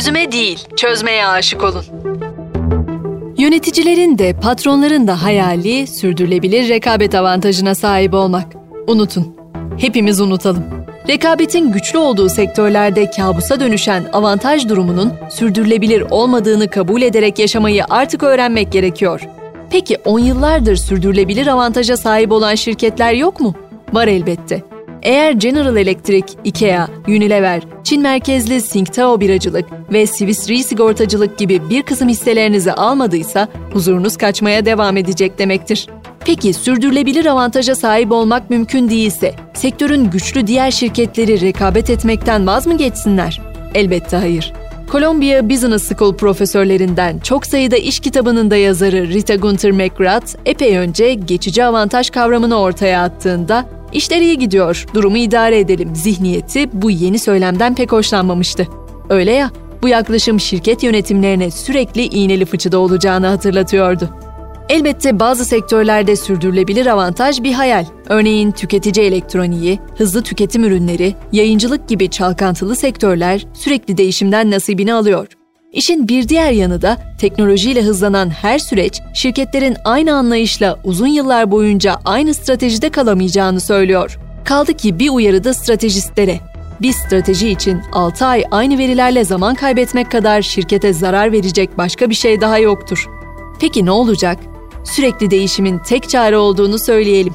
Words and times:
Çözüme 0.00 0.32
değil, 0.32 0.58
çözmeye 0.76 1.26
aşık 1.26 1.64
olun. 1.64 1.84
Yöneticilerin 3.38 4.18
de 4.18 4.32
patronların 4.32 5.06
da 5.06 5.22
hayali 5.22 5.86
sürdürülebilir 5.86 6.68
rekabet 6.68 7.14
avantajına 7.14 7.74
sahip 7.74 8.14
olmak. 8.14 8.46
Unutun. 8.86 9.36
Hepimiz 9.78 10.20
unutalım. 10.20 10.64
Rekabetin 11.08 11.72
güçlü 11.72 11.98
olduğu 11.98 12.28
sektörlerde 12.28 13.10
kabusa 13.10 13.60
dönüşen 13.60 14.04
avantaj 14.12 14.68
durumunun 14.68 15.12
sürdürülebilir 15.30 16.04
olmadığını 16.10 16.70
kabul 16.70 17.02
ederek 17.02 17.38
yaşamayı 17.38 17.84
artık 17.90 18.22
öğrenmek 18.22 18.72
gerekiyor. 18.72 19.20
Peki 19.70 19.96
10 20.04 20.18
yıllardır 20.18 20.76
sürdürülebilir 20.76 21.46
avantaja 21.46 21.96
sahip 21.96 22.32
olan 22.32 22.54
şirketler 22.54 23.12
yok 23.12 23.40
mu? 23.40 23.54
Var 23.92 24.08
elbette. 24.08 24.69
Eğer 25.02 25.32
General 25.32 25.76
Electric, 25.76 26.26
IKEA, 26.44 26.88
Unilever, 27.08 27.62
Çin 27.84 28.02
merkezli 28.02 28.60
Singtao 28.60 29.20
biracılık 29.20 29.66
ve 29.92 30.06
Swiss 30.06 30.66
sigortacılık 30.66 31.38
gibi 31.38 31.70
bir 31.70 31.82
kısım 31.82 32.08
hisselerinizi 32.08 32.72
almadıysa 32.72 33.48
huzurunuz 33.72 34.16
kaçmaya 34.16 34.64
devam 34.64 34.96
edecek 34.96 35.38
demektir. 35.38 35.86
Peki 36.24 36.52
sürdürülebilir 36.52 37.26
avantaja 37.26 37.74
sahip 37.74 38.12
olmak 38.12 38.50
mümkün 38.50 38.90
değilse 38.90 39.34
sektörün 39.54 40.10
güçlü 40.10 40.46
diğer 40.46 40.70
şirketleri 40.70 41.40
rekabet 41.40 41.90
etmekten 41.90 42.46
vaz 42.46 42.66
mı 42.66 42.76
geçsinler? 42.76 43.40
Elbette 43.74 44.16
hayır. 44.16 44.52
Columbia 44.92 45.50
Business 45.50 45.88
School 45.88 46.16
profesörlerinden 46.16 47.18
çok 47.18 47.46
sayıda 47.46 47.76
iş 47.76 48.00
kitabının 48.00 48.50
da 48.50 48.56
yazarı 48.56 49.08
Rita 49.08 49.34
Gunter 49.34 49.70
McGrath 49.70 50.34
epey 50.46 50.78
önce 50.78 51.14
geçici 51.14 51.64
avantaj 51.64 52.10
kavramını 52.10 52.60
ortaya 52.60 53.02
attığında 53.02 53.66
İşler 53.92 54.20
iyi 54.20 54.38
gidiyor, 54.38 54.86
durumu 54.94 55.16
idare 55.16 55.58
edelim 55.58 55.94
zihniyeti 55.94 56.68
bu 56.72 56.90
yeni 56.90 57.18
söylemden 57.18 57.74
pek 57.74 57.92
hoşlanmamıştı. 57.92 58.68
Öyle 59.08 59.32
ya, 59.32 59.50
bu 59.82 59.88
yaklaşım 59.88 60.40
şirket 60.40 60.82
yönetimlerine 60.82 61.50
sürekli 61.50 62.02
iğneli 62.02 62.44
fıçıda 62.44 62.78
olacağını 62.78 63.26
hatırlatıyordu. 63.26 64.10
Elbette 64.68 65.20
bazı 65.20 65.44
sektörlerde 65.44 66.16
sürdürülebilir 66.16 66.86
avantaj 66.86 67.42
bir 67.42 67.52
hayal. 67.52 67.84
Örneğin 68.08 68.50
tüketici 68.50 69.06
elektroniği, 69.06 69.78
hızlı 69.96 70.22
tüketim 70.22 70.64
ürünleri, 70.64 71.14
yayıncılık 71.32 71.88
gibi 71.88 72.10
çalkantılı 72.10 72.76
sektörler 72.76 73.46
sürekli 73.54 73.96
değişimden 73.96 74.50
nasibini 74.50 74.94
alıyor. 74.94 75.39
İşin 75.72 76.08
bir 76.08 76.28
diğer 76.28 76.52
yanı 76.52 76.82
da 76.82 76.98
teknolojiyle 77.18 77.82
hızlanan 77.82 78.30
her 78.30 78.58
süreç 78.58 79.00
şirketlerin 79.14 79.76
aynı 79.84 80.14
anlayışla 80.14 80.78
uzun 80.84 81.06
yıllar 81.06 81.50
boyunca 81.50 81.96
aynı 82.04 82.34
stratejide 82.34 82.90
kalamayacağını 82.90 83.60
söylüyor. 83.60 84.18
Kaldı 84.44 84.74
ki 84.74 84.98
bir 84.98 85.10
uyarı 85.10 85.44
da 85.44 85.54
stratejistlere. 85.54 86.40
Bir 86.82 86.92
strateji 86.92 87.48
için 87.48 87.80
6 87.92 88.26
ay 88.26 88.44
aynı 88.50 88.78
verilerle 88.78 89.24
zaman 89.24 89.54
kaybetmek 89.54 90.10
kadar 90.10 90.42
şirkete 90.42 90.92
zarar 90.92 91.32
verecek 91.32 91.78
başka 91.78 92.10
bir 92.10 92.14
şey 92.14 92.40
daha 92.40 92.58
yoktur. 92.58 93.08
Peki 93.60 93.86
ne 93.86 93.90
olacak? 93.90 94.38
Sürekli 94.84 95.30
değişimin 95.30 95.78
tek 95.78 96.08
çare 96.08 96.36
olduğunu 96.36 96.78
söyleyelim. 96.78 97.34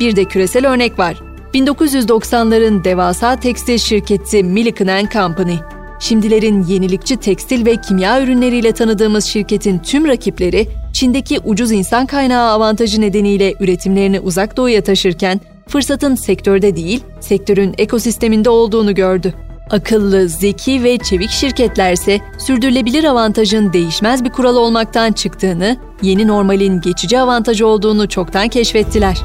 Bir 0.00 0.16
de 0.16 0.24
küresel 0.24 0.68
örnek 0.68 0.98
var. 0.98 1.22
1990'ların 1.54 2.84
devasa 2.84 3.40
tekstil 3.40 3.78
şirketi 3.78 4.42
Milliken 4.42 5.08
Company. 5.12 5.56
Şimdilerin 6.00 6.64
yenilikçi 6.64 7.16
tekstil 7.16 7.66
ve 7.66 7.76
kimya 7.76 8.22
ürünleriyle 8.22 8.72
tanıdığımız 8.72 9.24
şirketin 9.24 9.78
tüm 9.78 10.08
rakipleri 10.08 10.68
Çin'deki 10.92 11.38
ucuz 11.38 11.72
insan 11.72 12.06
kaynağı 12.06 12.50
avantajı 12.50 13.00
nedeniyle 13.00 13.54
üretimlerini 13.60 14.20
uzak 14.20 14.56
doğuya 14.56 14.84
taşırken 14.84 15.40
fırsatın 15.68 16.14
sektörde 16.14 16.76
değil, 16.76 17.04
sektörün 17.20 17.74
ekosisteminde 17.78 18.50
olduğunu 18.50 18.94
gördü. 18.94 19.34
Akıllı, 19.70 20.28
zeki 20.28 20.84
ve 20.84 20.98
çevik 20.98 21.30
şirketlerse 21.30 22.20
sürdürülebilir 22.38 23.04
avantajın 23.04 23.72
değişmez 23.72 24.24
bir 24.24 24.30
kural 24.30 24.56
olmaktan 24.56 25.12
çıktığını, 25.12 25.76
yeni 26.02 26.26
normalin 26.26 26.80
geçici 26.80 27.20
avantaj 27.20 27.62
olduğunu 27.62 28.08
çoktan 28.08 28.48
keşfettiler. 28.48 29.18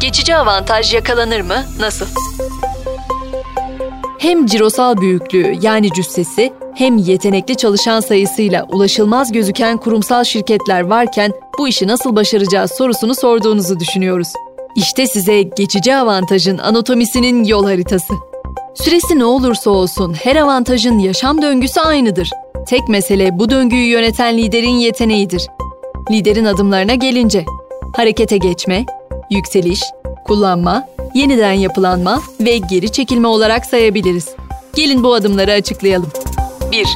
Geçici 0.00 0.36
avantaj 0.36 0.94
yakalanır 0.94 1.40
mı? 1.40 1.64
Nasıl? 1.80 2.06
Hem 4.26 4.46
cirosal 4.46 4.96
büyüklüğü 4.96 5.56
yani 5.62 5.92
cüssesi 5.92 6.52
hem 6.74 6.98
yetenekli 6.98 7.56
çalışan 7.56 8.00
sayısıyla 8.00 8.66
ulaşılmaz 8.72 9.32
gözüken 9.32 9.76
kurumsal 9.76 10.24
şirketler 10.24 10.80
varken 10.80 11.32
bu 11.58 11.68
işi 11.68 11.86
nasıl 11.86 12.16
başaracağız 12.16 12.72
sorusunu 12.78 13.14
sorduğunuzu 13.14 13.80
düşünüyoruz. 13.80 14.28
İşte 14.76 15.06
size 15.06 15.42
geçici 15.42 15.96
avantajın 15.96 16.58
anatomisinin 16.58 17.44
yol 17.44 17.64
haritası. 17.64 18.14
Süresi 18.74 19.18
ne 19.18 19.24
olursa 19.24 19.70
olsun 19.70 20.14
her 20.14 20.36
avantajın 20.36 20.98
yaşam 20.98 21.42
döngüsü 21.42 21.80
aynıdır. 21.80 22.30
Tek 22.68 22.88
mesele 22.88 23.38
bu 23.38 23.50
döngüyü 23.50 23.86
yöneten 23.86 24.38
liderin 24.38 24.78
yeteneğidir. 24.78 25.46
Liderin 26.10 26.44
adımlarına 26.44 26.94
gelince 26.94 27.44
harekete 27.96 28.36
geçme, 28.36 28.86
yükseliş, 29.30 29.82
kullanma, 30.24 30.88
yeniden 31.16 31.52
yapılanma 31.52 32.22
ve 32.40 32.58
geri 32.58 32.92
çekilme 32.92 33.28
olarak 33.28 33.66
sayabiliriz. 33.66 34.28
Gelin 34.74 35.02
bu 35.02 35.14
adımları 35.14 35.52
açıklayalım. 35.52 36.10
1. 36.72 36.86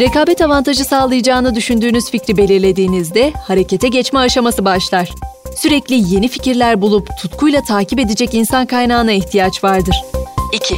Rekabet 0.00 0.42
avantajı 0.42 0.84
sağlayacağını 0.84 1.54
düşündüğünüz 1.54 2.10
fikri 2.10 2.36
belirlediğinizde 2.36 3.32
harekete 3.32 3.88
geçme 3.88 4.20
aşaması 4.20 4.64
başlar. 4.64 5.10
Sürekli 5.56 6.14
yeni 6.14 6.28
fikirler 6.28 6.80
bulup 6.80 7.08
tutkuyla 7.22 7.62
takip 7.62 7.98
edecek 7.98 8.34
insan 8.34 8.66
kaynağına 8.66 9.12
ihtiyaç 9.12 9.64
vardır. 9.64 9.96
2. 10.52 10.76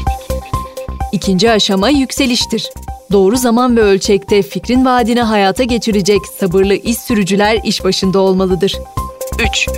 İkinci 1.12 1.50
aşama 1.50 1.88
yükseliştir. 1.88 2.70
Doğru 3.12 3.36
zaman 3.36 3.76
ve 3.76 3.80
ölçekte 3.80 4.42
fikrin 4.42 4.84
vaadini 4.84 5.20
hayata 5.20 5.64
geçirecek 5.64 6.20
sabırlı 6.40 6.74
iş 6.74 6.98
sürücüler 6.98 7.60
iş 7.64 7.84
başında 7.84 8.18
olmalıdır. 8.18 8.78
3. 9.50 9.68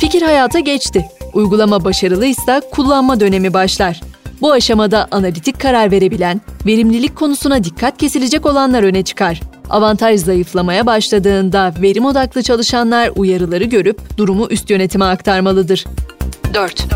Fikir 0.00 0.22
hayata 0.22 0.60
geçti. 0.60 1.08
Uygulama 1.34 1.84
başarılıysa 1.84 2.60
kullanma 2.70 3.20
dönemi 3.20 3.54
başlar. 3.54 4.00
Bu 4.40 4.52
aşamada 4.52 5.08
analitik 5.10 5.60
karar 5.60 5.90
verebilen, 5.90 6.40
verimlilik 6.66 7.16
konusuna 7.16 7.64
dikkat 7.64 7.98
kesilecek 7.98 8.46
olanlar 8.46 8.82
öne 8.82 9.02
çıkar. 9.02 9.40
Avantaj 9.70 10.20
zayıflamaya 10.20 10.86
başladığında 10.86 11.74
verim 11.82 12.04
odaklı 12.04 12.42
çalışanlar 12.42 13.10
uyarıları 13.16 13.64
görüp 13.64 14.18
durumu 14.18 14.46
üst 14.50 14.70
yönetime 14.70 15.04
aktarmalıdır. 15.04 15.84
4. 16.54 16.86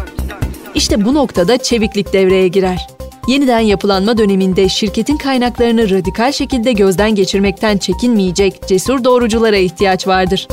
İşte 0.75 1.05
bu 1.05 1.15
noktada 1.15 1.59
çeviklik 1.59 2.13
devreye 2.13 2.49
girer. 2.49 2.87
Yeniden 3.29 3.61
yapılanma 3.61 4.19
döneminde 4.19 4.69
şirketin 4.69 5.17
kaynaklarını 5.17 5.91
radikal 5.91 6.33
şekilde 6.33 6.73
gözden 6.73 7.15
geçirmekten 7.15 7.79
çekinmeyecek 7.79 8.69
cesur 8.69 9.05
doğruculara 9.05 9.57
ihtiyaç 9.57 10.07
vardır. 10.07 10.49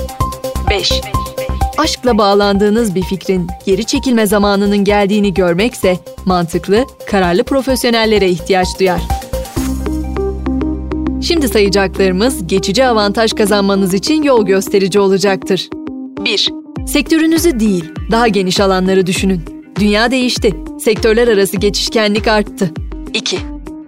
5 0.70 0.92
aşkla 1.84 2.18
bağlandığınız 2.18 2.96
bir 2.96 3.02
fikrin 3.02 3.48
geri 3.66 3.86
çekilme 3.86 4.28
zamanının 4.28 4.78
geldiğini 4.78 5.34
görmekse 5.34 5.98
mantıklı, 6.26 6.86
kararlı 7.12 7.44
profesyonellere 7.44 8.30
ihtiyaç 8.30 8.68
duyar. 8.80 9.02
Şimdi 11.22 11.48
sayacaklarımız 11.48 12.48
geçici 12.48 12.86
avantaj 12.86 13.34
kazanmanız 13.34 13.94
için 13.94 14.24
yol 14.24 14.46
gösterici 14.46 15.00
olacaktır. 15.00 15.70
1. 16.26 16.50
Sektörünüzü 16.88 17.60
değil, 17.60 17.86
daha 18.12 18.28
geniş 18.28 18.60
alanları 18.60 19.08
düşünün. 19.08 19.42
Dünya 19.80 20.12
değişti, 20.12 20.56
sektörler 20.80 21.28
arası 21.28 21.58
geçişkenlik 21.58 22.28
arttı. 22.28 22.72
2. 23.14 23.38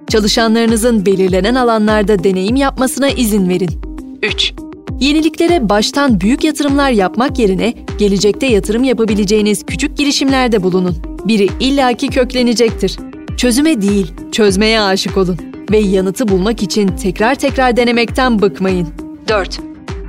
Çalışanlarınızın 0.09 1.05
belirlenen 1.05 1.55
alanlarda 1.55 2.23
deneyim 2.23 2.55
yapmasına 2.55 3.09
izin 3.09 3.49
verin. 3.49 3.71
3. 4.23 4.64
Yeniliklere 4.99 5.69
baştan 5.69 6.21
büyük 6.21 6.43
yatırımlar 6.43 6.91
yapmak 6.91 7.39
yerine 7.39 7.73
gelecekte 7.97 8.47
yatırım 8.47 8.83
yapabileceğiniz 8.83 9.65
küçük 9.65 9.97
girişimlerde 9.97 10.63
bulunun. 10.63 10.95
Biri 11.25 11.49
illaki 11.59 12.07
köklenecektir. 12.07 12.97
Çözüme 13.37 13.81
değil, 13.81 14.13
çözmeye 14.31 14.81
aşık 14.81 15.17
olun 15.17 15.37
ve 15.71 15.77
yanıtı 15.77 16.27
bulmak 16.27 16.63
için 16.63 16.87
tekrar 16.87 17.35
tekrar 17.35 17.77
denemekten 17.77 18.41
bıkmayın. 18.41 18.87
4. 19.27 19.59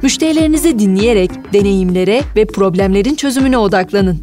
Müşterilerinizi 0.03 0.79
dinleyerek 0.79 1.31
deneyimlere 1.53 2.23
ve 2.37 2.45
problemlerin 2.45 3.15
çözümüne 3.15 3.59
odaklanın. 3.59 4.19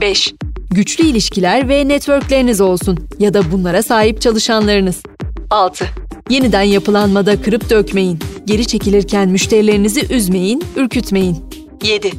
5. 0.00 0.34
Güçlü 0.70 1.04
ilişkiler 1.04 1.68
ve 1.68 1.88
networkleriniz 1.88 2.60
olsun 2.60 2.98
ya 3.18 3.34
da 3.34 3.52
bunlara 3.52 3.82
sahip 3.82 4.20
çalışanlarınız. 4.20 5.02
6. 5.50 5.84
Yeniden 6.30 6.62
yapılanmada 6.62 7.42
kırıp 7.42 7.70
dökmeyin. 7.70 8.18
Geri 8.48 8.66
çekilirken 8.66 9.28
müşterilerinizi 9.28 10.14
üzmeyin, 10.14 10.62
ürkütmeyin. 10.76 11.36
7. 11.84 12.10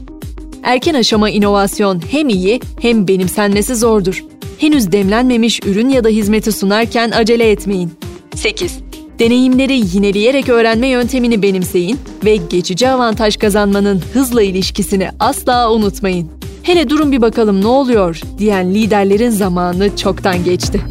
Erken 0.63 0.93
aşama 0.93 1.29
inovasyon 1.29 2.01
hem 2.11 2.29
iyi 2.29 2.59
hem 2.81 3.07
benimsenmesi 3.07 3.75
zordur. 3.75 4.25
Henüz 4.57 4.91
demlenmemiş 4.91 5.59
ürün 5.65 5.89
ya 5.89 6.03
da 6.03 6.09
hizmeti 6.09 6.51
sunarken 6.51 7.11
acele 7.11 7.51
etmeyin. 7.51 7.91
8. 8.35 8.79
Deneyimleri 9.19 9.73
yineleyerek 9.73 10.49
öğrenme 10.49 10.87
yöntemini 10.87 11.41
benimseyin 11.41 11.99
ve 12.25 12.35
geçici 12.35 12.89
avantaj 12.89 13.37
kazanmanın 13.37 14.01
hızla 14.13 14.43
ilişkisini 14.43 15.09
asla 15.19 15.71
unutmayın. 15.71 16.27
Hele 16.63 16.89
durun 16.89 17.11
bir 17.11 17.21
bakalım 17.21 17.61
ne 17.61 17.67
oluyor 17.67 18.21
diyen 18.37 18.73
liderlerin 18.73 19.29
zamanı 19.29 19.95
çoktan 19.95 20.43
geçti. 20.43 20.81